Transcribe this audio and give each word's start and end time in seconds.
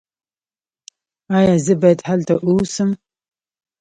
ایا 1.37 1.55
زه 1.65 1.73
باید 1.81 1.99
هلته 2.09 2.33
اوسم؟ 2.47 2.89